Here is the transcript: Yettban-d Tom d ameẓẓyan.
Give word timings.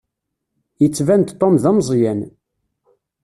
Yettban-d 0.81 1.29
Tom 1.39 1.55
d 1.63 1.65
ameẓẓyan. 1.69 2.21